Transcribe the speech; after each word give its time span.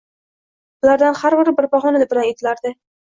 Bulardan 0.85 1.19
har 1.19 1.37
biri 1.41 1.53
bir 1.59 1.67
bahona 1.75 2.03
bilan 2.05 2.31
etilardi. 2.31 2.73